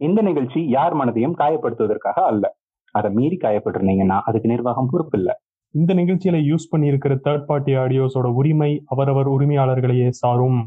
[0.00, 2.56] இந்த நிகழ்ச்சி யார் மனதையும் காயப்படுத்துவதற்காக அல்ல.
[2.90, 5.40] அதை மீறி காயப்பட்டிருந்தீங்கன்னா அதுக்கு நிர்வாகம் பொறுப்பு இல்ல
[5.74, 10.60] இந்த நிகழ்ச்சியில யூஸ் பண்ணியிருக்கிற தேர்ட் பார்ட்டி ஆடியோஸோட உரிமை அவரவர் உரிமையாளர்களையே சாரும்.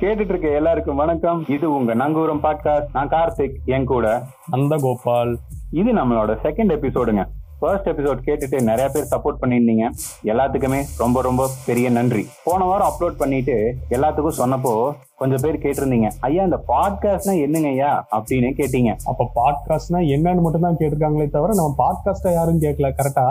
[0.00, 1.44] கேட்டுட்டு இருக்க எல்லாருக்கும் வணக்கம்.
[1.48, 4.22] இது உங்க நங்கூரம் பாட்காஸ்ட் நான் கார்த்திக் என் கூட.
[4.50, 5.38] அந்த கோபால்
[5.70, 7.24] இது நம்மளோட செகண்ட் எபிசோடுங்க
[7.60, 9.84] ஃபர்ஸ்ட் எபிசோட் கேட்டுட்டு நிறைய பேர் சப்போர்ட் பண்ணியிருந்தீங்க.
[10.24, 12.28] எல்லாத்துக்குமே ரொம்ப ரொம்ப பெரிய நன்றி.
[12.44, 13.56] போன வாரம் அப்லோட் பண்ணிட்டு
[13.90, 14.72] எல்லாத்துக்கும் சொன்னப்போ
[15.16, 16.08] கொஞ்சம் பேர் கேட்டிருந்தீங்க.
[16.20, 18.04] ஐயா இந்த பாட்காஸ்ட்னா என்னங்க ஐயா?
[18.16, 18.90] அப்படின்னு கேட்டீங்க.
[19.04, 23.26] அப்ப பாட்காஸ்ட்னா என்னன்னு மட்டும் தான் கேட்டிருக்காங்களே தவிர நம்ம பாட்காஸ்டா யாரும் கேட்கல கரெக்டா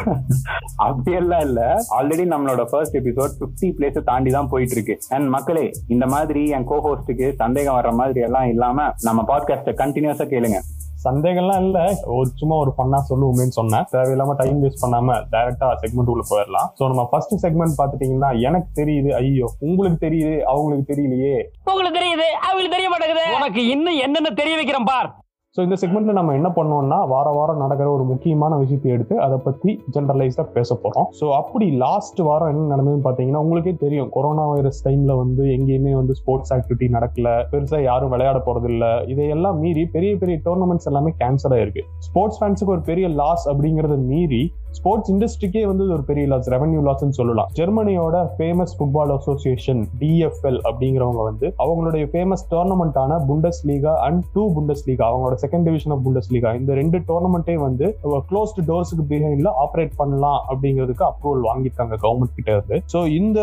[0.86, 1.60] அப்படியெல்லாம் இல்ல.
[1.98, 6.64] ஆல்ரெடி நம்மளோட ஃபர்ஸ்ட் எபிசோட் பிப்டி பிளேஸ் தாண்டி தான் போயிட்டு இருக்கு அண்ட் மக்களே இந்த மாதிரி என்
[6.64, 10.60] கோ ஹோஸ்டுக்கு சந்தேகம் வர்ற மாதிரி எல்லாம் இல்லாம நம்ம பாட்காஸ்ட கண்டினியூஸா கேளுங்க.
[11.06, 11.78] சந்தேகம்லாம் இல்ல.
[12.16, 13.86] ஒரு சும்மா ஒரு பண்ணா சொல்லுவோமேன்னு சொன்னேன்.
[13.94, 19.12] தேவையில்லாம டைம் வேஸ்ட் பண்ணாம டைரக்டா செக்மெண்ட் உள்ள போயிடலாம் சோ நம்ம ஃபர்ஸ்ட் செக்மெண்ட் பாத்துட்டீங்கன்னா எனக்கு தெரியுது
[19.20, 21.36] ஐயோ உங்களுக்கு தெரியுது அவங்களுக்கு தெரியலையே.
[21.70, 23.26] உங்களுக்கு தெரியுது அவங்களுக்கு தெரிய மாட்டேங்குது.
[23.38, 25.10] உனக்கு இன்னும் என்னென்ன தெரிய வைக்கிறேன் பார்.
[25.58, 29.70] ஸோ இந்த செக்மெண்ட்ல நம்ம என்ன பண்ணோம்னா வார வாரம் நடக்கிற ஒரு முக்கியமான விஷயத்தை எடுத்து அதை பத்தி
[29.94, 31.06] ஜென்ரலைஸ்டா பேச போறோம்.
[31.20, 34.10] ஸோ அப்படி லாஸ்ட் வாரம் என்ன நடந்ததுன்னு பாத்தீங்கன்னா உங்களுக்கே தெரியும்.
[34.16, 37.30] கொரோனா வைரஸ் டைம்ல வந்து எங்கேயுமே வந்து ஸ்போர்ட்ஸ் ஆக்டிவிட்டி நடக்கல.
[37.52, 41.84] பெருசா யாரும் விளையாட போறது இல்ல இதையெல்லாம் மீறி பெரிய பெரிய டோர்னமெண்ட்ஸ் எல்லாமே கேன்சல் ஆயிருக்கு.
[42.08, 44.42] ஸ்போர்ட்ஸ் ஃபேன்ஸுக்கு ஒரு பெரிய லாஸ் அப்படிங்கறத மீறி
[44.78, 47.48] ஸ்போர்ட்ஸ் இண்டஸ்ட்ரிக்கே வந்து ஒரு பெரிய லாஸ் ரெவன்யூ லாஸ்ன்னு சொல்லலாம்.
[47.60, 54.84] ஜெர்மனியோட ஃபேமஸ் ஃபுட்பால் அசோசியேஷன் டிஎஃப்எல் அப்படிங்கிறவங்க வந்து அவங்களுடைய ஃபேமஸ் டோர்னமெண்ட்டான Bundesliga and two Bundes
[54.88, 57.86] Liga அவங்களோட second division of Bundesliga இந்த ரெண்டு டோர்னமெண்ட்டே வந்து
[58.30, 62.78] க்ளோஸ்டு டோர்ஸுக்கு பிஹைண்ட்ல ஆப்ரேட் பண்ணலாம் அப்படிங்கிறதுக்கு அப்ரூவல் வாங்கியிருக்காங்க கவர்மெண்ட் கிட்ட இருந்து.
[62.94, 63.40] ஸோ இந்த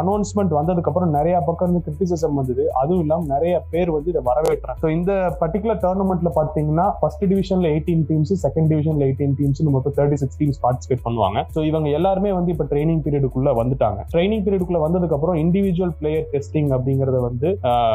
[0.00, 2.64] அனௌன்ஸ்மெண்ட் வந்ததுக்கு அப்புறம் நிறைய பக்கம் இருந்து கிரிட்டிசிசம் வந்தது.
[2.82, 4.78] அதுவும் இல்லாமல் நிறைய பேர் வந்து இதை வரவேற்றாங்க.
[4.84, 10.18] ஸோ இந்த பர்டிகுலர் டோர்னமெண்ட்ல பார்த்தீங்கன்னா ஃபர்ஸ்ட் டிவிஷன்ல எயிட்டீன் டீம்ஸ் செகண்ட் டிவிஷன்ல எயிட்டீன் டீம்ஸ் மொத்தம் தேர்ட்டி
[10.22, 11.38] சிக்ஸ் டீம்ஸ் பார்ட்டிசிபேட் பண்ணுவாங்க.
[11.54, 14.00] ஸோ இவங்க எல்லாருமே வந்து இப்போ ட்ரைனிங் பீரியடுக்குள்ள வந்துட்டாங்க.
[14.12, 17.48] ட்ரைனிங் பீரியடுக்குள்ள வந்ததுக்கு அப்புறம் இண்டிவிஜுவல் பிளேயர் டெஸ்டிங் அப்படிங்கறத வந்து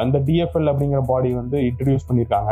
[0.08, 2.50] இந்த டிஎஃப்எல் அப்படிங்கிற பாடி வந்து இன்ட்ரடியூஸ் பண்ணிருக்காங்க.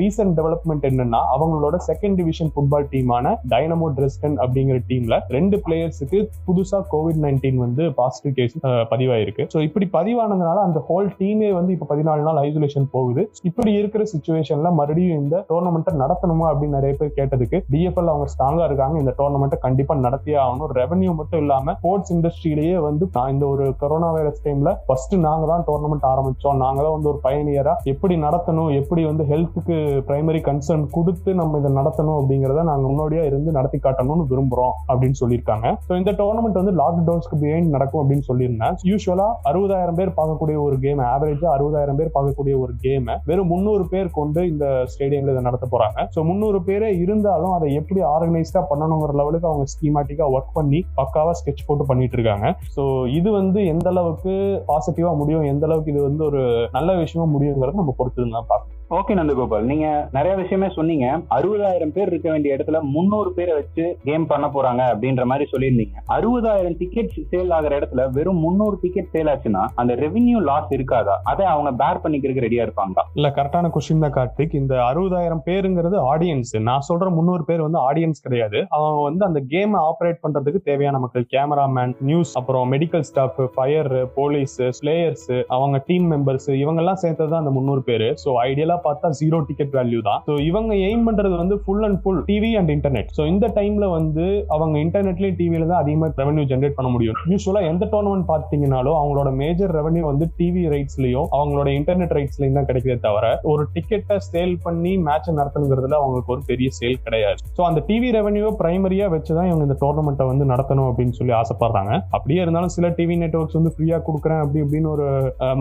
[0.00, 6.80] ரீசெண்ட் டெவலப்மெண்ட் என்னன்னா அவங்களோட செகண்ட் டிவிஷன் ஃபுட்பால் டீமான டைனமோ டிரெஸ்டன் அப்படிங்கிற டீம்ல ரெண்டு பிளேயர்ஸுக்கு புதுசா
[6.94, 8.56] கோவிட் நைன்டீன் வந்து பாசிட்டிவ் கேஸ்
[8.92, 9.44] பதிவாயிருக்கு.
[9.54, 13.24] ஸோ இப்படி பதிவானதுனால அந்த ஹோல் டீமே வந்து இப்போ பதினாலு நாள் ஐசோலேஷன் போகுது.
[13.50, 18.96] இப்படி இருக்கிற சுச்சுவேஷன்ல மறுபடியும் இந்த டோர்னமெண்ட்டை நடத்தணுமா அப்படின்னு நிறைய பேர் கேட்டதுக்கு டிஎஃப்எல் அவங்க ஸ்ட்ராங்கா இருக்காங்க.
[19.02, 20.72] இந்த டோர்னமெண்ட்டை கண்டிப்பா நடத்தியே ஆகணும்.
[20.80, 25.64] ரெவன்யூ மட்டும் இல்லாம ஸ்போர்ட்ஸ் இண்டஸ்ட்ரியிலேயே வந்து நான் இந்த ஒரு கொரோனா வைரஸ் டைம்ல ஃபர்ஸ்ட் நாங்க தான்
[25.68, 26.58] டோர்னமெண்ட் ஆரம்பிச்சோம்.
[26.64, 29.76] நாங்க தான் வந்து ஒரு பயணியரா எப்படி நடத்தணும் எப்படி வந்து ஹெல்த்துக்கு
[30.08, 35.66] பிரைமரி கன்சர்ன் கொடுத்து நம்ம இதை நடத்தணும் அப்படிங்கறத நாங்க முன்னோடியா இருந்து நடத்தி காட்டணும்னு விரும்புறோம் அப்படின்னு சொல்லியிருக்காங்க.
[35.88, 38.76] ஸோ இந்த டோர்னமெண்ட் வந்து லாக்டவுன்ஸ்க்கு பிஹைண்ட் நடக்கும் அப்படின்னு சொல்லியிருந்தேன்.
[38.90, 44.08] யூஸ்வலா அறுபதாயிரம் பேர் பார்க்கக்கூடிய ஒரு கேம் ஆவரேஜா அறுபதாயிரம் பேர் பார்க்கக்கூடிய ஒரு கேம் வெறும் முந்நூறு பேர்
[44.18, 46.06] கொண்டு இந்த ஸ்டேடியம்ல இதை நடத்த போறாங்க.
[46.14, 51.66] ஸோ முந்நூறு பேரே இருந்தாலும் அதை எப்படி ஆர்கனைஸ்டா பண்ணணுங்கிற லெவலுக்கு அவங்க ஸ்கீமேட்டிக்காக ஒர்க் பண்ணி பக்காவாக ஸ்கெட்ச்
[51.68, 52.48] போட்டு பண்ணிட்டு இருக்காங்க.
[52.76, 52.82] ஸோ
[53.18, 54.34] இது வந்து எந்த அளவுக்கு
[54.72, 56.42] பாசிட்டிவாக முடியும் எந்த அளவுக்கு இது வந்து ஒரு
[56.76, 58.76] நல்ல விஷயமா முடியுங்கிறத நம்ம பொறுத்து தான் பார்க்கணும்.
[58.98, 61.06] ஓகே நந்தகோபால் நீங்க நிறைய விஷயமே சொன்னீங்க.
[61.34, 65.94] அறுபதாயிரம் பேர் இருக்க வேண்டிய இடத்துல முந்நூறு பேரை வச்சு கேம் பண்ண போறாங்க அப்படின்ற மாதிரி சொல்லியிருந்தீங்க.
[66.16, 71.14] அறுபதாயிரம் டிக்கெட் சேல் ஆகிற இடத்துல வெறும் முந்நூறு டிக்கெட் சேல் ஆச்சுன்னா அந்த ரெவென்யூ லாஸ் இருக்காதா?
[71.32, 73.04] அதை அவங்க பேர் பண்ணிக்கிறதுக்கு ரெடியா இருப்பாங்களா?
[73.18, 74.56] இல்ல கரெக்டான கொஸ்டின் தான் கார்த்திக்.
[74.62, 78.58] இந்த அறுபதாயிரம் பேருங்கிறது ஆடியன்ஸ் நான் சொல்ற முந்நூறு பேர் வந்து ஆடியன்ஸ் கிடையாது.
[78.78, 84.58] அவங்க வந்து அந்த கேம் ஆப்ரேட் பண்றதுக்கு தேவையான மக்கள் கேமராமேன் நியூஸ் அப்புறம் medical staff fire police
[84.80, 88.08] slayers அவங்க டீம் மெம்பர்ஸ் இவங்க எல்லாம் சேர்த்தது தான் அந்த முந்நூறு பேர்.
[88.24, 90.20] ஸோ ஐடியலா பார்த்தா ஜீரோ டிக்கெட் வேல்யூ தான்.
[90.28, 94.26] ஸோ இவங்க எய்ம் பண்றது வந்து full and full TV and internet so இந்த டைம்ல வந்து
[94.56, 97.18] அவங்க இன்டர்நெட்லயும் டிவியில தான் அதிகமாக ரெவன்யூ ஜென்ரேட் பண்ண முடியும்.
[97.32, 102.98] யூஸ்வலா எந்த டோர்னமெண்ட் பார்த்தீங்கனாலும் அவங்களோட மேஜர் ரெவன்யூ வந்து டிவி ரைட்ஸ்லயும் அவங்களோட இன்டர்நெட் ரைட்ஸ்லயும் தான் கிடைக்கிறதே
[103.06, 107.38] தவிர ஒரு டிக்கெட்டை சேல் பண்ணி மேட்ச் நடத்தணுங்கிறதுல அவங்களுக்கு ஒரு பெரிய சேல் கிடையாது.
[107.58, 111.92] ஸோ அந்த டிவி ரெவன்யூ பிரைமரியா வச்சுதான் இவங்க இந்த டோர்னமெண்ட்டை வந்து நடத்தணும் அப்படின்னு சொல்லி ஆசைப்படுறாங்க.
[112.16, 115.06] அப்படியே இருந்தாலும் சில டிவி நெட்ஒர்க்ஸ் வந்து ஃப்ரீயா கொடுக்குறேன் அப்படி இப்படின்னு ஒரு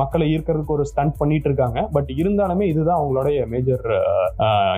[0.01, 1.79] மக்களை ஈர்க்கிறதுக்கு ஒரு ஸ்டண்ட் பண்ணிட்டு இருக்காங்க.
[1.95, 3.85] பட் இருந்தாலுமே இதுதான் அவங்களுடைய மேஜர்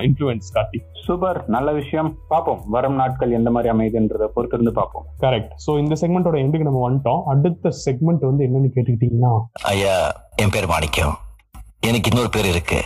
[0.06, 2.10] இன்ஃபுளுன்ஸ் கார்த்தி சூப்பர் நல்ல விஷயம்.
[2.32, 2.60] பார்ப்போம்.
[2.74, 5.04] வரும் நாட்கள் எந்த மாதிரி அமைதுன்றத பொறுத்து இருந்து பார்ப்போம்.
[5.24, 7.22] கரெக்ட் ஸோ இந்த செக்மெண்டோட எண்டுக்கு நம்ம வந்துட்டோம்.
[7.32, 9.32] அடுத்த செக்மெண்ட் வந்து என்னன்னு கேட்டுக்கிட்டீங்கன்னா
[9.74, 9.96] ஐயா
[10.44, 11.14] என் பேர் மாணிக்கம்.
[11.90, 12.80] எனக்கு இன்னொரு பேர் இருக்கு.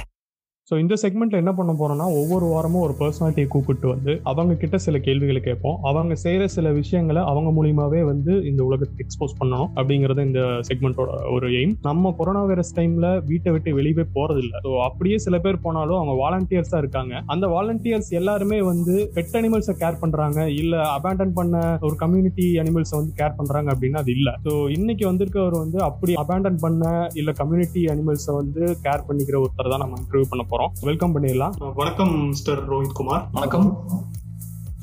[0.71, 4.97] ஸோ இந்த செக்மெண்ட்ல என்ன பண்ண போறோம்னா ஒவ்வொரு வாரமும் ஒரு பர்சனாலிட்டியை கூப்பிட்டு வந்து அவங்க கிட்ட சில
[5.05, 5.77] கேள்விகளை கேட்போம்.
[5.91, 11.49] அவங்க செய்யற சில விஷயங்களை அவங்க மூலியமாவே வந்து இந்த உலகத்துக்கு எக்ஸ்போஸ் பண்ணணும் அப்படிங்கறது இந்த செக்மெண்டோட ஒரு
[11.59, 15.99] எய்ம் நம்ம கொரோனா வைரஸ் டைம்ல வீட்டை விட்டு வெளியே போறது இல்லை ஸோ அப்படியே சில பேர் போனாலும்
[16.01, 17.15] அவங்க வாலண்டியர்ஸா இருக்காங்க.
[17.35, 20.41] அந்த வாலண்டியர்ஸ் எல்லாருமே வந்து பெட் அனிமல்ஸை கேர் பண்றாங்க.
[20.63, 21.55] இல்ல அபேண்டன் பண்ண
[21.89, 24.35] ஒரு கம்யூனிட்டி அனிமல்ஸை வந்து கேர் பண்றாங்க அப்படின்னா அது இல்ல.
[24.49, 26.85] ஸோ இன்னைக்கு வந்திருக்கவர் வந்து அப்படி அபேண்டன் பண்ண
[27.23, 30.55] இல்ல கம்யூனிட்டி அனிமல்ஸை வந்து கேர் பண்ணிக்கிற ஒருத்தர் தான் நம்ம இன்டர்வியூ பண்ண போறோம்.
[30.81, 31.73] வெல்கம் பண்ணிடலாம்.
[31.75, 33.29] வணக்கம் மிஸ்டர் ரோஹித் குமார்.
[33.33, 33.79] வணக்கம்.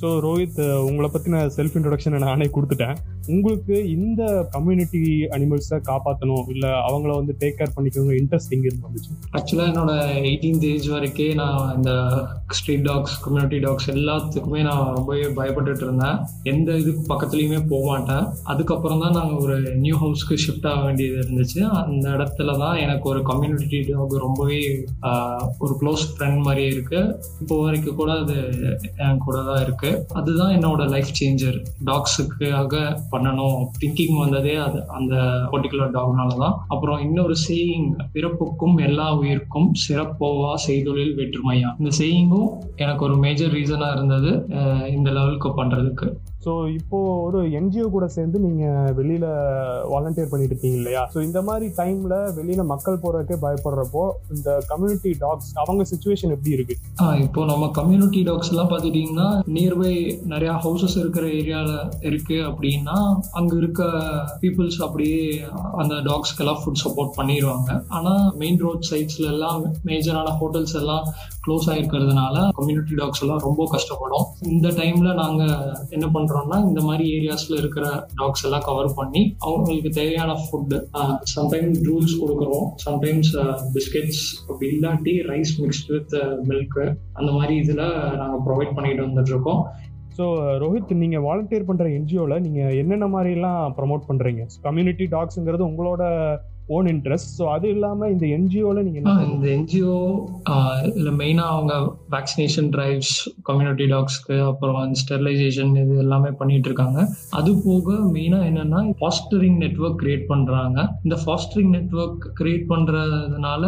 [0.04, 2.96] ஸோ ரோஹித் uh, உங்களை பற்றின செல்ஃப் இன்ட்ரொடக்ஷனை நானே கொடுத்துட்டேன்.
[3.34, 4.22] உங்களுக்கு இந்த
[4.56, 5.02] கம்யூனிட்டி
[5.36, 9.12] அனிமல்ஸை காப்பாற்றணும் இல்லை அவங்கள வந்து டேக் கேர் பண்ணிக்கணும் இன்ட்ரெஸ்ட் எங்கே இருந்து வந்துச்சு?
[9.38, 9.94] ஆக்சுவலாக என்னோட
[10.30, 11.92] எயிட்டீன்த் ஏஜ் வரைக்கே நான் இந்த
[12.58, 16.18] ஸ்ட்ரீட் டாக்ஸ் கம்யூனிட்டி டாக்ஸ் எல்லாத்துக்குமே நான் ரொம்பவே பயப்பட்டுட்டு இருந்தேன்.
[16.54, 18.28] எந்த இதுக்கு பக்கத்துலையுமே போக மாட்டேன்.
[18.54, 21.62] அதுக்கப்புறம் தான் நாங்கள் ஒரு நியூ ஹவுஸ்க்கு ஷிஃப்ட் ஆக வேண்டியது இருந்துச்சு.
[21.84, 24.60] அந்த இடத்துல தான் எனக்கு ஒரு கம்யூனிட்டி டாக் ரொம்பவே
[25.64, 28.38] ஒரு க்ளோஸ் ஃப்ரெண்ட் மாதிரியே இருக்குது இப்போ வரைக்கும் கூட அது
[29.08, 31.58] என் கூட தான் இருக்குது அதுதான் என்னோட லைஃப் சேஞ்சர்
[31.90, 32.74] டாக்ஸுக்காக
[33.14, 33.60] பண்ணணும்.
[33.82, 35.16] திங்கிங் வந்ததே அது அந்த
[35.54, 41.72] பர்டிகுலர் டாக்னால தான் அப்புறம் இன்னொரு சேயிங் பிறப்புக்கும் எல்லா உயிருக்கும் சிறப்போவா செய்தொழில் வெற்றுமையா.
[41.82, 42.50] இந்த சேயிங்கும்
[42.84, 44.32] எனக்கு ஒரு மேஜர் ரீசனா இருந்தது
[44.98, 46.08] இந்த லெவலுக்கு பண்றதுக்கு.
[46.46, 48.64] ஸோ இப்போ ஒரு என்ஜிஓ கூட சேர்ந்து நீங்க
[49.00, 49.26] வெளியில
[49.92, 51.02] வாலண்டியர் பண்ணிட்டு இருக்கீங்க இல்லையா?
[51.14, 54.04] ஸோ இந்த மாதிரி டைம்ல வெளியில மக்கள் போறதுக்கே பயப்படுறப்போ
[54.36, 56.76] இந்த கம்யூனிட்டி டாக்ஸ் அவங்க சுச்சுவேஷன் எப்படி இருக்கு?
[57.26, 59.94] இப்போ நம்ம கம்யூனிட்டி டாக்ஸ் எல்லாம் பார்த்துட்டீங்கன்னா நியர்பை
[60.34, 61.72] நிறைய ஹவுசஸ் இருக்கிற ஏரியால
[62.10, 62.98] இருக்கு அப்படின்னா
[63.42, 63.82] அங்க இருக்க
[64.44, 65.22] பீப்புள்ஸ் அப்படியே
[65.84, 67.70] அந்த டாக்ஸ்க்கு எல்லாம் ஃபுட் சப்போர்ட் பண்ணிடுவாங்க.
[67.98, 69.62] ஆனா மெயின் ரோட் சைட்ஸ்ல எல்லாம்
[69.92, 71.06] மேஜரான ஹோட்டல்ஸ் எல்லாம்
[71.46, 74.28] க்ளோஸ் ஆயிருக்கிறதுனால கம்யூனிட்டி டாக்ஸ் எல்லாம் ரொம்ப கஷ்டப்படும்.
[74.56, 75.42] இந்த டைம்ல நாங்க
[75.96, 77.86] என்ன பண்றோம்னா இந்த மாதிரி ஏரியாஸ்ல இருக்கிற
[78.16, 80.78] டாக்ஸ் எல்லாம் கவர் பண்ணி அவங்களுக்கு தேவையான ஃபுட்டு
[81.36, 82.66] சம்டைம்ஸ் ரூல்ஸ் கொடுக்குறோம்.
[82.86, 83.32] சம்டைம்ஸ்
[83.74, 86.80] பிஸ்கெட்ஸ் அப்படி இல்லாட்டி ரைஸ் மிக்ஸ்ட் வித் மில்க்
[87.14, 87.84] அந்த மாதிரி இதுல
[88.16, 89.62] நாங்க ப்ரொவைட் பண்ணிட்டு வந்துட்டு இருக்கோம்
[90.18, 90.26] ஸோ
[90.58, 94.44] ரோஹித் நீங்க வாலண்டியர் பண்ற என்ஜிஓல நீங்க என்னென்ன மாதிரி எல்லாம் ப்ரமோட் பண்றீங்க?
[94.62, 96.04] கம்யூனிட்டி டாக்ஸ்ங்கிறது உங்களோட
[96.76, 99.00] ஓன் இன்ட்ரெஸ்ட் ஸோ அது இல்லாம இந்த என்ஜிஓல நீங்க
[99.34, 99.98] இந்த என்ஜிஓ
[101.00, 101.74] இல்ல மெயினா அவங்க
[102.16, 103.14] வேக்சினேஷன் டிரைவ்ஸ்
[103.50, 107.00] கம்யூனிட்டி டாக்ஸ்க்கு அப்புறம் ஸ்டெரிலைசேஷன் இது எல்லாமே பண்ணிட்டு இருக்காங்க.
[107.40, 110.78] அது போக மெயினா என்னன்னா ஃபாஸ்டரிங் நெட்வொர்க் கிரியேட் பண்றாங்க.
[111.06, 113.64] இந்த ஃபாஸ்டரிங் நெட்வொர்க் கிரியேட் பண்றதுனால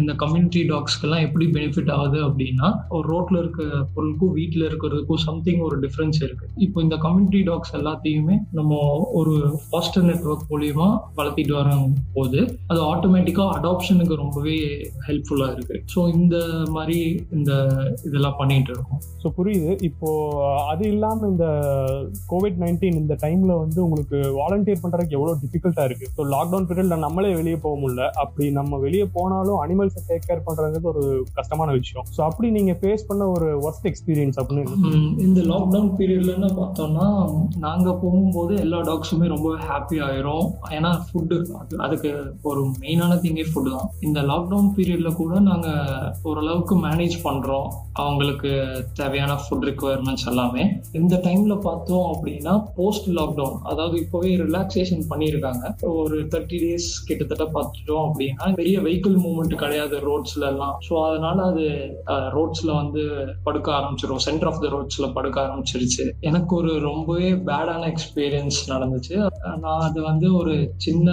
[0.00, 3.62] இந்த கம்யூனிட்டி டாக்ஸ்க்கு எல்லாம் எப்படி பெனிஃபிட் ஆகுது அப்படின்னா ஒரு ரோட்ல இருக்க
[3.94, 6.46] பொருளுக்கும் வீட்ல இருக்கிறதுக்கும் சம்திங் ஒரு டிஃபரன்ஸ் இருக்கு.
[6.66, 8.80] இப்போ இந்த கம்யூனிட்டி டாக்ஸ் எல்லாத்தையுமே நம்ம
[9.20, 9.34] ஒரு
[9.70, 11.86] ஃபாஸ்டர் நெட்வொர்க் மூலியமா வளர்த்திட்டு வரும்
[12.16, 14.56] போது அது ஆட்டோமேட்டிக்கா அடாப்ஷனுக்கு ரொம்பவே
[15.06, 15.76] ஹெல்ப்ஃபுல்லா இருக்கு.
[15.94, 16.36] ஸோ இந்த
[16.76, 16.98] மாதிரி
[17.38, 17.52] இந்த
[18.08, 19.00] இதெல்லாம் பண்ணிட்டு இருக்கோம்.
[19.22, 19.70] ஸோ புரியுது.
[19.88, 20.08] இப்போ
[20.72, 21.46] அது இல்லாம இந்த
[22.32, 26.08] கோவிட் நைன்டீன் இந்த டைம்ல வந்து உங்களுக்கு வாலண்டியர் பண்றதுக்கு எவ்வளவு டிஃபிகல்ட்டா இருக்கு?
[26.16, 28.06] ஸோ லாக்டவுன் பீரியட்ல நம்மளே வெளியே போக முடியல.
[28.24, 31.04] அப்படி நம்ம வெளியே போனாலும் அனிமல்ஸை டேக் கேர் பண்றது ஒரு
[31.38, 32.06] கஷ்டமான விஷயம்.
[32.16, 37.08] ஸோ அப்படி நீங்க ஃபேஸ் பண்ண ஒரு ஒர்ஸ்ட் எக்ஸ்பீரியன்ஸ் அப்படின்னு இந்த லாக்டவுன் பீரியட்லன்னு பார்த்தோம்னா
[37.66, 40.46] நாங்க போகும்போது எல்லா டாக்ஸுமே ரொம்ப ஹாப்பி ஆயிரும்.
[40.76, 41.36] ஏன்னா ஃபுட்டு
[41.86, 42.10] அதுக்கு
[42.50, 47.68] ஒரு மெயினான திங்கே ஃபுட்டு தான் இந்த லாக்டவுன் பீரியட்ல கூட நாங்கள் ஓரளவுக்கு மேனேஜ் பண்ணுறோம்
[48.02, 48.50] அவங்களுக்கு
[49.00, 50.62] தேவையான ஃபுட் ரிக்குவயர்மெண்ட்ஸ் எல்லாமே.
[51.00, 55.64] இந்த டைம்ல பார்த்தோம் அப்படின்னா போஸ்ட் லாக்டவுன் அதாவது இப்போவே ரிலாக்ஸேஷன் பண்ணியிருக்காங்க
[56.00, 60.74] ஒரு தேர்ட்டி டேஸ் கிட்டத்தட்ட பார்த்துட்டோம் அப்படின்னா பெரிய வெஹிக்கிள் மூவ்மெண்ட் கிடையாது ரோட்ஸ்ல எல்லாம்.
[60.88, 61.66] ஸோ அதனால அது
[62.36, 63.02] ரோட்ஸ்ல வந்து
[63.48, 66.06] படுக்க ஆரம்பிச்சிடும் சென்டர் ஆஃப் த ரோட்ஸ்ல படுக்க ஆரம்பிச்சிருச்சு.
[66.30, 69.16] எனக்கு ஒரு ரொம்பவே பேடான எக்ஸ்பீரியன்ஸ் நடந்துச்சு.
[69.64, 70.54] நான் அது வந்து ஒரு
[70.86, 71.08] சின்ன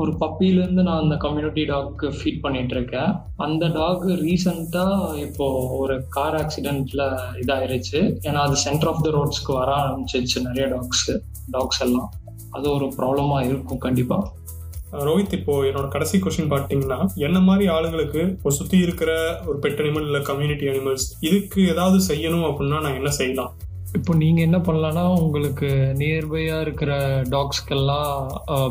[0.00, 5.46] ஒரு பப்பிலேருந்து நான் அந்த கம்யூனிட்டி டாக்கு ஃபீட் பண்ணிட்டு இருக்கேன் அந்த டாக் ரீசண்டாக இப்போ
[5.78, 7.02] ஒரு கார் ஆக்சிடென்ட்ல
[7.42, 8.00] இதாயிருச்சு.
[8.28, 11.06] ஏன்னா அது சென்டர் ஆஃப் த ரோட்ஸ்க்கு வர ஆரம்பிச்சிச்சு நிறைய டாக்ஸ்
[11.50, 12.10] டாக்ஸ் எல்லாம்.
[12.50, 14.18] அது ஒரு ப்ராப்ளமா இருக்கும் கண்டிப்பா.
[15.06, 19.10] ரோஹித் இப்போ என்னோட கடைசி கொஸ்டின் பார்த்தீங்கன்னா என்ன மாதிரி ஆளுங்களுக்கு இப்போ சுத்தி இருக்கிற
[19.46, 23.52] ஒரு பெட் அனிமல் இல்ல கம்யூனிட்டி அனிமல்ஸ் இதுக்கு ஏதாவது செய்யணும் அப்படின்னா நான் என்ன செய்யலாம்?
[23.96, 25.68] இப்போ நீங்கள் என்ன பண்ணலான்னா உங்களுக்கு
[26.00, 26.92] நியர்பையாக இருக்கிற
[27.34, 28.12] டாக்ஸ்க்கெல்லாம்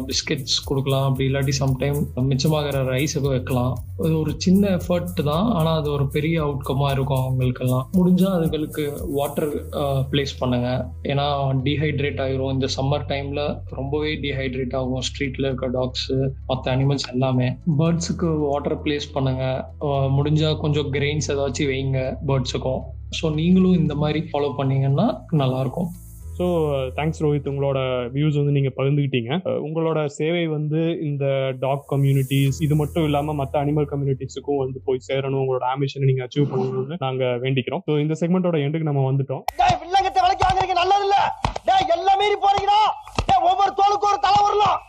[0.07, 1.05] பிஸ்கெட்ஸ் கொடுக்கலாம்.
[1.09, 1.99] அப்படி இல்லாட்டி சம்டைம்
[2.29, 3.73] மிச்சமாகிற ரைஸுக்கு வைக்கலாம்.
[4.03, 5.47] அது ஒரு சின்ன எஃபர்ட் தான்.
[5.57, 7.85] ஆனால் அது ஒரு பெரிய அவுட்கமாக இருக்கும் அவங்களுக்கெல்லாம்.
[7.97, 8.85] முடிஞ்சால் அதுகளுக்கு
[9.17, 9.51] வாட்டர்
[10.11, 10.69] பிளேஸ் பண்ணுங்க.
[11.11, 11.27] ஏன்னா
[11.67, 13.45] டீஹைட்ரேட் ஆகிரும் இந்த சம்மர் டைமில்
[13.79, 15.03] ரொம்பவே டீஹைட்ரேட் ஆகும்.
[15.09, 16.17] ஸ்ட்ரீட்டில் இருக்க டாக்ஸு
[16.51, 17.47] மற்ற அனிமல்ஸ் எல்லாமே.
[17.79, 19.45] பேர்ட்ஸுக்கு வாட்டர் பிளேஸ் பண்ணுங்க.
[20.17, 21.99] முடிஞ்சால் கொஞ்சம் கிரெயின்ஸ் ஏதாச்சும் வைங்க
[22.29, 22.83] பேர்ட்ஸுக்கும்
[23.19, 25.05] ஸோ நீங்களும் இந்த மாதிரி ஃபாலோ பண்ணீங்கன்னா
[25.41, 25.89] நல்லா இருக்கும்
[26.37, 26.45] ஸோ
[26.97, 27.79] தேங்க்ஸ் ரோஹித் உங்களோட
[28.15, 29.31] வியூஸ் வந்து நீங்க பகிர்ந்துக்கிட்டீங்க
[29.65, 30.79] உங்களோட சேவை வந்து
[31.09, 31.25] இந்த
[31.61, 35.41] டாக் கம்யூனிட்டிஸ் இது மட்டும் இல்லாம மற்ற அனிமல் கம்யூனிட்டிஸுக்கும் வந்து போய் சேரணும்.
[35.43, 37.85] உங்களோட ஆம்பிஷனை நீங்க அச்சீவ் பண்ணணும்னு நாங்க வேண்டிக்கிறோம்.
[37.87, 39.43] ஸோ இந்த செக்மெண்டோட எண்டுக்கு நம்ம வந்துட்டோம்.
[39.61, 41.17] டேய் வில்லங்கத்தை விலைக்கு வாங்குறீங்க நல்லது இல்ல
[41.69, 42.21] டேய் எல்லாம்
[43.29, 44.79] டேய் ஒவ்வொரு தோளுக்கும் ஒரு தலை வரலாம்.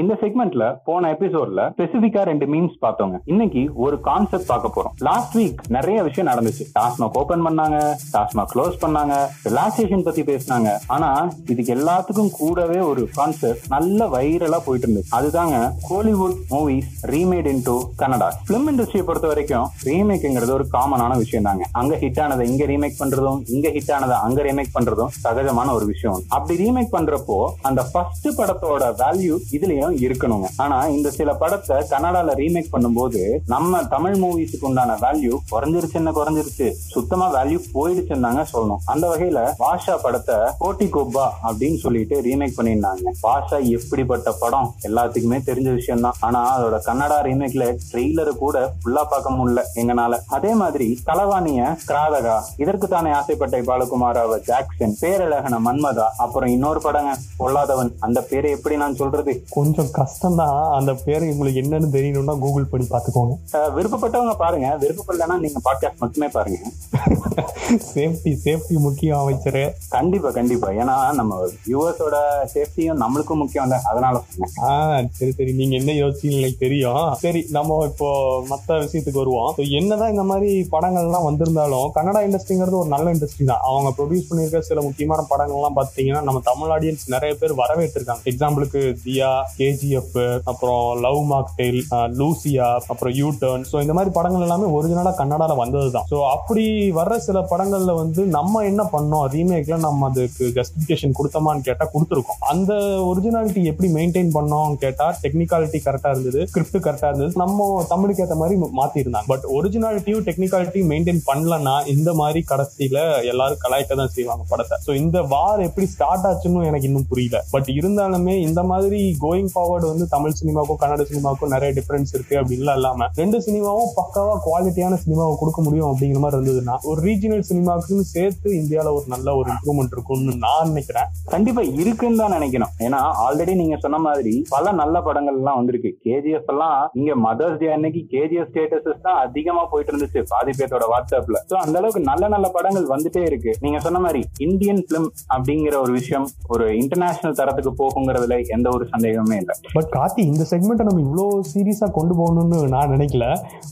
[0.00, 3.16] இந்த செக்மெண்ட்ல போன எபிசோட்ல ஸ்பெசிபிக்கா ரெண்டு மீம்ஸ் பார்த்தோங்க.
[3.32, 4.94] இன்னைக்கு ஒரு கான்செப்ட் பார்க்க போறோம்.
[5.08, 6.64] லாஸ்ட் வீக் நிறைய விஷயம் நடந்துச்சு.
[6.78, 7.76] டாஸ்மாக் ஓபன் பண்ணாங்க
[8.14, 9.16] டாஸ்மாக் க்ளோஸ் பண்ணாங்க
[9.48, 10.70] ரிலாக்ஸேஷன் பத்தி பேசினாங்க.
[10.86, 11.10] ஆனா
[11.52, 15.14] இதுக்கு எல்லாத்துக்கும் கூடவே ஒரு கான்செப்ட் நல்ல வைரலா போயிட்டு இருந்துச்சு.
[15.18, 15.60] அதுதாங்க
[15.90, 21.94] Kollywood movies remade into Kannada film இண்டஸ்ட்ரியை பொறுத்த வரைக்கும் ரீமேக்ங்கிறது ஒரு காமனான விஷயம் தாங்க அங்க
[22.02, 26.20] ஹிட் ஆனதை இங்க ரீமேக் பண்றதும் இங்க ஹிட் ஆனதை அங்க ரீமேக் பண்றதும் சகஜமான ஒரு விஷயம்.
[26.28, 30.46] அப்படி ரீமேக் பண்றப்போ அந்த ஃபர்ஸ்ட் படத்தோட வேல்யூ இதுல படங்கள்லயும் இருக்கணுங்க.
[30.64, 36.68] ஆனா இந்த சில படத்தை கன்னடால ரீமேக் பண்ணும்போது நம்ம தமிழ் மூவிஸுக்கு உண்டான வேல்யூ குறைஞ்சிருச்சுன்னு குறைஞ்சிருச்சு.
[36.94, 38.82] சுத்தமா வேல்யூ போயிடுச்சுன்னு தாங்க சொல்லணும்.
[38.92, 43.14] அந்த வகையில பாஷா படத்தை கோட்டி கோப்பா அப்படின்னு சொல்லிட்டு ரீமேக் பண்ணியிருந்தாங்க.
[43.24, 44.70] பாஷா எப்படிப்பட்ட படம்?
[44.88, 50.12] எல்லாத்துக்குமே தெரிஞ்ச விஷயம் தான் ஆனா அதோட கன்னடா ரீமேக்ல ட்ரெய்லரை கூட ஃபுல்லா பார்க்க முடியல எங்கனால.
[50.36, 54.12] அதே மாதிரி கலவாணிய கிராதகா இதற்கு தானே ஆசைப்பட்ட பாலகுமார்
[54.48, 59.32] ஜாக்சன் பேரழகன மன்மதா அப்புறம் இன்னொரு படங்க பொல்லாதவன் அந்த பேரை எப்படி நான் சொல்றது?
[59.50, 63.34] கொஞ்சம் கஷ்டம் தான் அந்த பேரை உங்களுக்கு என்னன்னு தெரியணும்னா கூகுள் பண்ணி பார்த்துக்கோங்க.
[63.76, 64.78] விருப்பப்பட்டவங்க பாருங்க.
[64.80, 66.58] விருப்பப்படலைன்னா நீங்க பாட்காஸ்ட் மட்டுமே பாருங்க.
[67.94, 69.62] சேஃப்டி சேஃப்டி முக்கியம் அமைச்சரு.
[69.88, 70.68] கண்டிப்பா கண்டிப்பா.
[70.70, 72.16] ஏன்னா நம்ம வியூவர்ஸோட
[72.54, 73.80] சேஃப்டியும் நம்மளுக்கும் முக்கியம் இல்ல.
[73.90, 75.52] அதனால சொன்னேன் சரி சரி.
[75.52, 77.14] நீங்க என்ன யோசிச்சீங்க எனக்கு தெரியும்.
[77.14, 78.08] சரி நம்ம இப்போ
[78.50, 79.54] மத்த விஷயத்துக்கு வருவோம்.
[79.80, 83.62] என்னதான் இந்த மாதிரி படங்கள்லாம் வந்திருந்தாலும் கன்னடா இண்டஸ்ட்ரிங்கிறது ஒரு நல்ல இண்டஸ்ட்ரி தான்.
[83.62, 88.22] அவங்க ப்ரொடியூஸ் பண்ணியிருக்க சில முக்கியமான படங்கள்லாம் பாத்தீங்கன்னா நம்ம தமிழ் ஆடியன்ஸ் நிறைய பேர் வரவேற்றிருக்காங்க.
[88.32, 89.30] எக்ஸாம்பிளுக்கு தியா
[89.64, 90.16] கேஜிஎஃப்
[90.52, 91.80] அப்புறம் லவ் மாக்டெயில்
[92.20, 96.64] லூசியா அப்புறம் யூ டர்ன் ஸோ இந்த மாதிரி படங்கள் எல்லாமே ஒரிஜினலாக கன்னடால வந்தது தான் ஸோ அப்படி
[96.98, 99.24] வர்ற சில படங்கள்ல வந்து நம்ம என்ன பண்ணோம்?
[99.34, 102.40] ரீமேக்ல நம்ம அதுக்கு ஜஸ்டிஃபிகேஷன் கொடுத்தோமான்னு கேட்டால் கொடுத்துருக்கோம்.
[102.52, 102.72] அந்த
[103.10, 107.30] ஒரிஜினாலிட்டி எப்படி மெயின்டைன் பண்ணோம்னு கேட்டால் டெக்னிக்காலிட்டி கரெக்டாக இருந்தது ஸ்கிரிப்ட் கரெக்டாக இருந்தது.
[107.42, 113.00] நம்ம தமிழுக்கு ஏற்ற மாதிரி மாற்றிருந்தாங்க பட் ஒரிஜினாலிட்டியும் டெக்னிக்காலிட்டியும் மெயின்டைன் பண்ணலன்னா இந்த மாதிரி கடைசியில்
[113.32, 114.78] எல்லாரும் கலாய்க்க தான் செய்வாங்க படத்தை.
[114.86, 117.40] ஸோ இந்த வார் எப்படி ஸ்டார்ட் ஆச்சுன்னு எனக்கு இன்னும் புரியல.
[117.54, 122.78] பட் இருந்தாலுமே இந்த மாதிரி கோயிங் ஃபார்வர்டு வந்து தமிழ் சினிமாவுக்கும் கன்னட சினிமாவுக்கும் நிறைய டிஃபரன்ஸ் இருக்கு அப்படின்லாம்
[122.80, 128.48] இல்லாம ரெண்டு சினிமாவும் பக்காவா குவாலிட்டியான சினிமாவை கொடுக்க முடியும் அப்படிங்கிற மாதிரி இருந்ததுன்னா ஒரு ரீஜினல் சினிமாவுக்குன்னு சேர்த்து
[128.60, 131.08] இந்தியால ஒரு நல்ல ஒரு இம்ப்ரூவ்மெண்ட் இருக்கும்னு நான் நினைக்கிறேன்.
[131.34, 132.72] கண்டிப்பா இருக்குன்னு தான் நினைக்கணும்.
[132.86, 137.68] ஏன்னா ஆல்ரெடி நீங்க சொன்ன மாதிரி பல நல்ல படங்கள் எல்லாம் வந்திருக்கு கேஜிஎஃப் எல்லாம் இங்க மதர்ஸ் டே
[137.76, 142.46] அன்னைக்கு கேஜிஎஃப் ஸ்டேட்டஸஸ் தான் அதிகமா போயிட்டு இருந்துச்சு பாதி பேர்த்தோட வாட்ஸ்அப்ல சோ அந்த அளவுக்கு நல்ல நல்ல
[142.56, 143.52] படங்கள் வந்துட்டே இருக்கு.
[143.64, 149.38] நீங்க சொன்ன மாதிரி இந்தியன் பிலிம் அப்படிங்கிற ஒரு விஷயம் ஒரு இன்டர்நேஷனல் தரத்துக்கு போகுங்கிறதுல எந்த ஒரு சந்தேகமே
[149.44, 153.26] இல்லை பட் கார்த்தி இந்த செக்மெண்ட்டை நம்ம இவ்வளோ சீரியஸா கொண்டு போகணும்னு நான் நினைக்கல.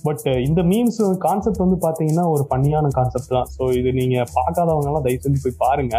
[0.06, 3.48] பட் இந்த மீம்ஸ் கான்செப்ட் வந்து பாத்தீங்கன்னா ஒரு பண்ணியான கான்செப்ட் தான்.
[3.56, 5.94] ஸோ இது நீங்க பார்க்காதவங்க எல்லாம் தயவு செஞ்சு போய் பாருங்க.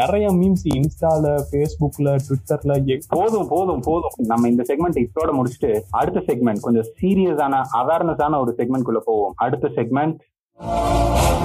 [0.00, 2.76] நிறைய மீம்ஸ் இன்ஸ்டால ஃபேஸ்புக்கில் ட்விட்டர்ல
[3.18, 4.16] போதும் போதும் போதும்.
[4.32, 9.34] நம்ம இந்த செக்மெண்ட் இதோட முடிச்சுட்டு அடுத்த செக்மெண்ட் கொஞ்சம் சீரியஸான அவேர்னஸான ஒரு செக்மெண்ட் குள்ள போவோம்.
[9.46, 10.18] அடுத்த செக்மெண்ட்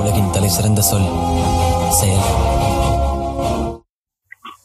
[0.02, 1.10] உலகின் தலை சிறந்த சொல்
[2.00, 2.24] செயல்.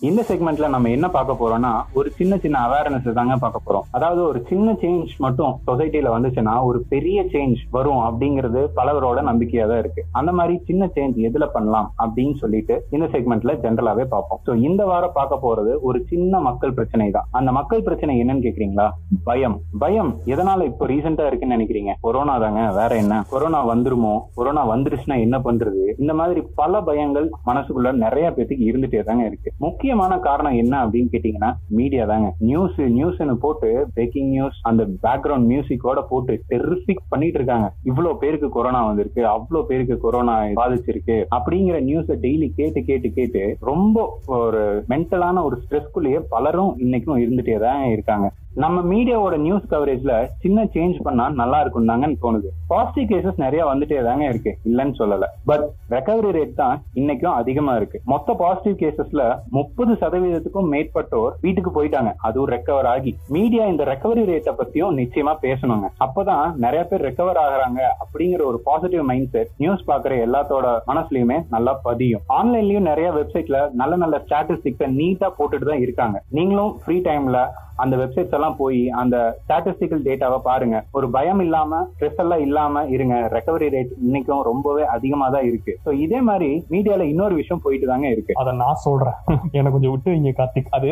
[0.06, 3.86] இந்த செக்மெண்ட்ல நம்ம என்ன பார்க்க போறோம்னா ஒரு சின்ன சின்ன அவேர்னஸ் தாங்க பார்க்க போறோம்.
[3.96, 9.78] அதாவது ஒரு சின்ன சேஞ்ச் மட்டும் சொசைட்டில வந்துச்சுன்னா ஒரு பெரிய சேஞ்ச் வரும் அப்படிங்கிறது பலவரோட நம்பிக்கையா தான்
[9.78, 10.02] இருக்கு.
[10.12, 14.40] அந்த மாதிரி சின்ன சேஞ்ச் எதுல பண்ணலாம் அப்படின்னு சொல்லிட்டு இந்த செக்மெண்ட்ல ஜென்ரலாவே பார்ப்போம்.
[14.46, 17.26] ஸோ இந்த வாரம் பார்க்க போறது ஒரு சின்ன மக்கள் பிரச்சனை தான்.
[17.40, 18.86] அந்த மக்கள் பிரச்சனை என்னன்னு கேக்குறீங்களா?
[19.30, 19.58] பயம்.
[19.84, 21.94] பயம் எதனால இப்போ ரீசெண்டா இருக்குன்னு நினைக்கிறீங்க?
[22.00, 23.20] கொரோனா தாங்க வேற என்ன?
[23.34, 24.14] கொரோனா வந்துருமோ?
[24.38, 25.84] கொரோனா வந்துருச்சுன்னா என்ன பண்றது?
[25.98, 29.56] இந்த மாதிரி பல பயங்கள் மனசுக்குள்ள நிறைய பேத்துக்கு இருந்துட்டே தாங்க இருக்கு.
[29.88, 32.28] முக்கியமான காரணம் என்ன அப்படின்னு கேட்டீங்கன்னா மீடியா தாங்க.
[32.38, 37.68] நியூஸ் நியூஸ்னு போட்டு பிரேக்கிங் நியூஸ் அந்த பேக்ரவுண்ட் மியூசிக்கோட போட்டு டெரிஃபிக் பண்ணிட்டு இருக்காங்க.
[37.90, 44.04] இவ்வளவு பேருக்கு கொரோனா வந்திருக்கு அவ்வளவு பேருக்கு கொரோனா பாதிச்சிருக்கு அப்படிங்கிற நியூஸை டெய்லி கேட்டு கேட்டு கேட்டு ரொம்ப
[44.40, 48.28] ஒரு மென்டலான ஒரு ஸ்ட்ரெஸ்க்குள்ளேயே பலரும் இன்னைக்கும் இருந்துட்டே தான் இருக்காங்க.
[48.62, 52.48] நம்ம மீடியாவோட நியூஸ் கவரேஜ்ல சின்ன சேஞ்ச் பண்ணா நல்லா இருக்கும் தாங்கன்னு தோணுது.
[52.72, 54.52] பாசிட்டிவ் கேசஸ் நிறைய வந்துட்டே தாங்க இருக்கு.
[54.68, 55.26] இல்லைன்னு சொல்லல.
[55.50, 57.98] பட் ரெக்கவரி ரேட் தான் இன்னைக்கும் அதிகமா இருக்கு.
[58.12, 59.24] மொத்த பாசிட்டிவ் கேசஸ்ல
[59.56, 62.10] முப்பது முப்பது சதவீதத்துக்கும் மேற்பட்டோர் வீட்டுக்கு போயிட்டாங்க.
[62.28, 63.10] அதுவும் ரெக்கவர் ஆகி.
[63.34, 65.88] மீடியா இந்த ரெக்கவரி ரேட்டை பத்தியும் நிச்சயமா பேசணுங்க.
[66.04, 71.74] அப்பதான் நிறைய பேர் ரெக்கவர் ஆகுறாங்க அப்படிங்கிற ஒரு பாசிட்டிவ் மைண்ட் செட் நியூஸ் பாக்குற எல்லாத்தோட மனசுலயுமே நல்லா
[71.86, 72.24] பதியும்.
[72.38, 76.18] ஆன்லைன்லயும் நிறைய வெப்சைட்ல நல்ல நல்ல ஸ்டாட்டிஸ்டிக்ஸை நீட்டா போட்டுட்டு தான் இருக்காங்க.
[76.38, 77.40] நீங்களும் ஃப்ரீ டைம்ல
[77.84, 80.76] அந்த வெப்சைட்ஸ் எல்லாம் போய் அந்த ஸ்டாட்டிஸ்டிக்கல் டேட்டாவை பாருங்க.
[80.98, 83.16] ஒரு பயம் இல்லாம ஸ்ட்ரெஸ் எல்லாம் இல்லாம இருங்க.
[83.36, 85.74] ரெக்கவரி ரேட் இன்னைக்கும் ரொம்பவே அதிகமா தான் இருக்கு.
[85.86, 88.36] ஸோ இதே மாதிரி மீடியால இன்னொரு விஷயம் போயிட்டு தாங்க இருக்கு.
[88.42, 89.18] அதை நான் சொல்றேன்.
[89.58, 90.72] எனக்கு கொஞ்சம் விட்டு வைங்க கார்த்திக்.
[90.78, 90.90] அது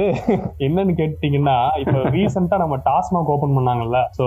[0.69, 4.01] என்னன்னு கேட்டீங்கன்னா இப்ப ரீசெண்டா நம்ம டாஸ்மாக் ஓபன் பண்ணாங்கல்ல.
[4.19, 4.27] சோ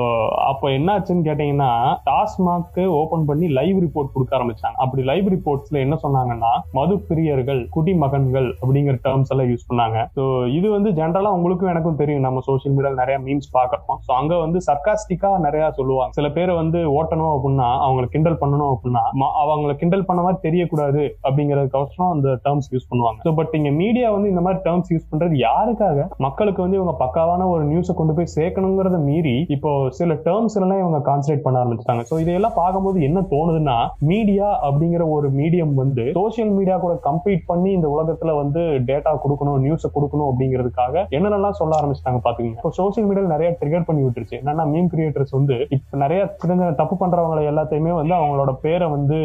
[0.52, 1.72] அப்ப என்னாச்சுன்னு கேட்டீங்கன்னா
[2.10, 4.78] டாஸ்மாக் ஓபன் பண்ணி லைவ் ரிப்போர்ட் கொடுக்க ஆரம்பிச்சாங்க.
[4.86, 9.98] அப்படி லைவ் ரிப்போர்ட்ஸ்ல என்ன சொன்னாங்கன்னா மது பிரியர்கள் குடிமகன்கள் அப்படிங்கிற டேர்ம்ஸ் எல்லாம் யூஸ் பண்ணாங்க.
[10.18, 10.24] ஸோ
[10.58, 12.26] இது வந்து ஜென்ரலா உங்களுக்கும் எனக்கும் தெரியும்.
[12.28, 16.14] நம்ம சோஷியல் மீடியாவில் நிறைய மீம்ஸ் பாக்குறோம் சோ அங்க வந்து சர்க்காஸ்டிக்கா நிறைய சொல்லுவாங்க.
[16.14, 21.02] சில பேர் வந்து ஓட்டணும் அப்படின்னா அவங்களை கிண்டல் பண்ணணும் அப்படின்னா ம- அவங்கள கிண்டல் பண்ண மாதிரி தெரியக்கூடாது
[21.30, 23.20] அப்படிங்கறதுக்கோசரம் அந்த டேர்ம்ஸ் யூஸ் பண்ணுவாங்க.
[23.26, 25.96] ஸோ பட் இங்க மீடியா வந்து இந்த மாதிரி டேர்ம்ஸ் யூஸ் பண்றது யாருக்காக?
[26.20, 31.02] மக்களுக்கு வந்து இவங்க பக்காவான ஒரு நியூஸை கொண்டு போய் சேர்க்கணுங்கிறத மீறி இப்போ சில டேர்ம்ஸ் எல்லாம் இவங்க
[31.06, 32.04] கான்சன்ட்ரேட் பண்ண ஆரம்பிச்சிட்டாங்க.
[32.10, 33.78] ஸோ இதையெல்லாம் பார்க்கும்போது என்ன தோணுதுன்னா
[34.10, 39.60] மீடியா அப்படிங்கிற ஒரு மீடியம் வந்து சோஷியல் மீடியா கூட கம்பீட் பண்ணி இந்த உலகத்துல வந்து டேட்டா கொடுக்கணும்
[39.60, 44.36] நியூஸை கொடுக்கணும் அப்படிங்கிறதுக்காக என்னென்னலாம் சொல்ல ஆரம்பிச்சிட்டாங்க பார்த்து பாத்துக்கீங்க இப்போ சோசியல் மீடியா நிறைய ட்ரிகர் பண்ணி விட்டுருச்சு.
[44.42, 49.18] என்னன்னா மீம் கிரியேட்டர்ஸ் வந்து இப்ப நிறைய சின்ன தப்பு பண்றவங்களை எல்லாத்தையுமே வந்து அவங்களோட பேரை வந்து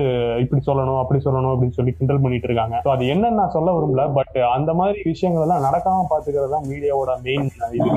[0.44, 2.76] இப்படி சொல்லணும் அப்படி சொல்லணும் அப்படின்னு சொல்லி கிண்டல் பண்ணிட்டு இருக்காங்க.
[2.86, 4.04] ஸோ அது என்னன்னு நான் சொல்ல விரும்பல.
[4.18, 7.90] பட் அந்த மாதிரி விஷயங்கள் எல்லாம் நடக்காம பாத்துக்கிறது தான் மீடியாவோட மெயின் இது.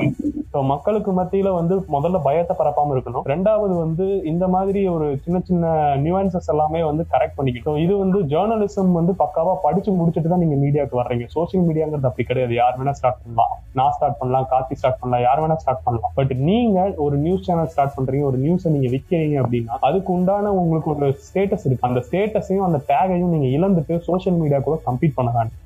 [0.54, 3.26] ஸோ மக்களுக்கு மத்தியில வந்து முதல்ல பயத்தை பரப்பாம இருக்கணும்.
[3.34, 5.66] ரெண்டாவது வந்து இந்த மாதிரி ஒரு சின்ன சின்ன
[6.04, 7.80] நியூவன்சஸ் எல்லாமே வந்து கரெக்ட் பண்ணிக்கணும்.
[7.86, 11.26] இது வந்து ஜேர்னலிசம் வந்து பக்காவா படிச்சு முடிச்சுட்டு தான் நீங்க மீடியாவுக்கு வர்றீங்க.
[11.36, 12.56] சோசியல் மீடியாங்கிறது அப்படி கிடையாது.
[12.62, 13.54] யார் வேணா ஸ்டார்ட் பண்ணலாம்.
[13.80, 14.48] நான் ஸ்டார்ட் பண்ணலாம்.
[14.54, 16.14] காத்தி ஸ்டார்ட் பண்ணலாம் யார் வேணா ஸ்டார்ட் பண்ணலாம்.
[16.18, 20.92] பட் நீங்க ஒரு நியூஸ் சேனல் ஸ்டார்ட் பண்றீங்க ஒரு நியூஸை நீங்க விற்கிறீங்க அப்படின்னா அதுக்கு உண்டான உங்களுக்கு
[20.94, 21.88] ஒரு ஸ்டேட்டஸ் இருக்கு.
[21.90, 25.64] அந்த ஸ்டேட்டஸையும் அந்த டேகையும் நீங்க இழந்துட்டு சோஷியல் மீடியா கூட கம்ப்ளீட் பண்ண வேண்டாம்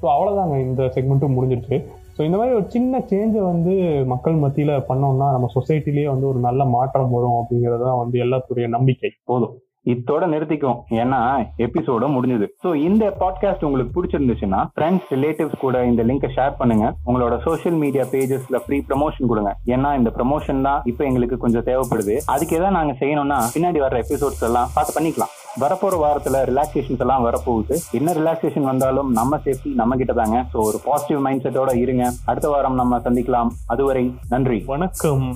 [0.00, 1.76] ஸோ அவ்வளோதாங்க இந்த செக்மெண்ட்டும் முடிஞ்சிருச்சு.
[2.16, 3.74] ஸோ இந்த மாதிரி ஒரு சின்ன சேஞ்சை வந்து
[4.12, 9.10] மக்கள் மத்தியில பண்ணோம்னா நம்ம சொசைட்டிலேயே வந்து ஒரு நல்ல மாற்றம் வரும் அப்படிங்கிறது தான் வந்து எல்லாத்துடைய நம்பிக்கை.
[9.30, 9.54] போதும்.
[9.90, 11.18] இத்தோட நிறுத்திக்கும் ஏன்னா
[11.64, 12.46] எபிசோட முடிஞ்சது.
[12.64, 16.86] சோ இந்த பாட்காஸ்ட் உங்களுக்கு பிடிச்சிருந்துச்சுன்னா ஃப்ரெண்ட்ஸ் ரிலேட்டிவ்ஸ் கூட இந்த லிங்கை ஷேர் பண்ணுங்க.
[17.06, 19.52] உங்களோட சோஷியல் மீடியா பேஜஸ்ல ஃப்ரீ ப்ரமோஷன் கொடுங்க.
[19.74, 22.16] ஏன்னா இந்த ப்ரமோஷன் தான் இப்போ எங்களுக்கு கொஞ்சம் தேவைப்படுது.
[22.34, 25.32] அதுக்கு எதாவது நாங்க செய்யணும்னா பின்னாடி வர எபிசோட்ஸ் எல்லாம் பார்த்து பண்ணிக்கலாம்.
[25.62, 27.74] வரப்போற வாரத்துல ரிலாக்ஸேஷன்ஸ் எல்லாம் வரப்போகுது.
[27.98, 30.46] என்ன ரிலாக்ஸேஷன் வந்தாலும் நம்ம சேஃப்டி நம்ம கிட்ட தாங்க.
[30.52, 32.04] ஸோ ஒரு பாசிட்டிவ் மைண்ட் செட்டோட இருங்க.
[32.24, 33.50] அடுத்த வாரம் நம்ம சந்திக்கலாம்.
[33.66, 34.60] அதுவரை நன்றி.
[34.66, 35.26] வணக்கம்.